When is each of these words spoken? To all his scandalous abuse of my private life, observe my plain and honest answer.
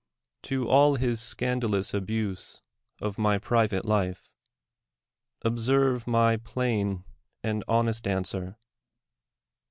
To 0.41 0.67
all 0.67 0.95
his 0.95 1.21
scandalous 1.21 1.93
abuse 1.93 2.59
of 2.99 3.19
my 3.19 3.37
private 3.37 3.85
life, 3.85 4.31
observe 5.43 6.07
my 6.07 6.37
plain 6.37 7.03
and 7.43 7.63
honest 7.67 8.07
answer. 8.07 8.57